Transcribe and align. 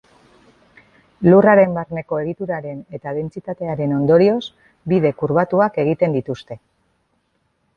Lurraren 1.27 1.75
barneko 1.79 2.17
egituraren 2.21 2.79
eta 2.99 3.13
dentsitatearen 3.19 3.93
ondorioz, 3.99 4.41
bide 4.95 5.13
kurbatuak 5.21 5.79
egiten 5.85 6.17
dituzte. 6.21 6.59